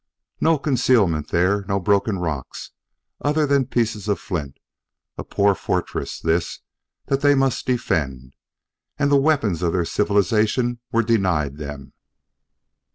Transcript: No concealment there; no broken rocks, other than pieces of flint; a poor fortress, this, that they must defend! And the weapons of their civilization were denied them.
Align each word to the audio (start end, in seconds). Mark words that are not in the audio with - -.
No 0.39 0.57
concealment 0.57 1.27
there; 1.27 1.63
no 1.67 1.79
broken 1.79 2.17
rocks, 2.17 2.71
other 3.21 3.45
than 3.45 3.67
pieces 3.67 4.07
of 4.07 4.19
flint; 4.19 4.57
a 5.15 5.23
poor 5.23 5.53
fortress, 5.53 6.19
this, 6.19 6.61
that 7.05 7.21
they 7.21 7.35
must 7.35 7.67
defend! 7.67 8.33
And 8.97 9.11
the 9.11 9.15
weapons 9.21 9.61
of 9.61 9.73
their 9.73 9.85
civilization 9.85 10.79
were 10.91 11.03
denied 11.03 11.57
them. 11.57 11.93